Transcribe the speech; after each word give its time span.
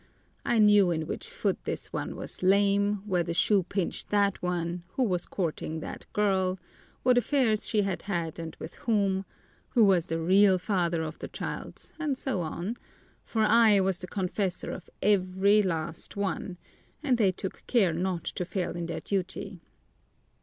I 0.43 0.57
knew 0.57 0.89
in 0.89 1.05
which 1.05 1.27
foot 1.29 1.63
this 1.63 1.93
one 1.93 2.15
was 2.15 2.41
lame, 2.41 3.03
where 3.05 3.21
the 3.21 3.35
shoe 3.35 3.61
pinched 3.61 4.09
that 4.09 4.41
one, 4.41 4.81
who 4.93 5.03
was 5.03 5.27
courting 5.27 5.79
that 5.81 6.07
girl, 6.11 6.57
what 7.03 7.19
affairs 7.19 7.69
she 7.69 7.83
had 7.83 8.01
had 8.01 8.39
and 8.39 8.55
with 8.59 8.73
whom, 8.73 9.25
who 9.69 9.83
was 9.83 10.07
the 10.07 10.19
real 10.19 10.57
father 10.57 11.03
of 11.03 11.19
the 11.19 11.27
child, 11.27 11.91
and 11.99 12.17
so 12.17 12.39
on 12.41 12.77
for 13.23 13.43
I 13.43 13.79
was 13.79 13.99
the 13.99 14.07
confessor 14.07 14.71
of 14.71 14.89
every 15.03 15.61
last 15.61 16.15
one, 16.17 16.57
and 17.03 17.19
they 17.19 17.31
took 17.31 17.61
care 17.67 17.93
not 17.93 18.23
to 18.23 18.43
fail 18.43 18.75
in 18.75 18.87
their 18.87 19.01
duty. 19.01 19.61